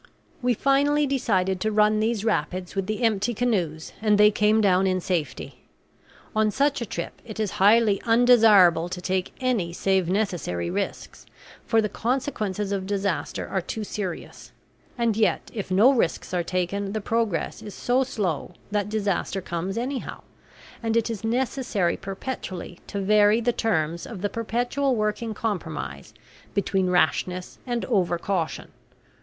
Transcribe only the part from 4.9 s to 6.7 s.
safety. On